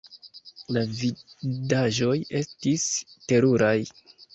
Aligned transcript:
La 0.77 0.83
vidaĵoj 1.01 2.17
estis 2.43 2.91
teruraj. 3.31 3.77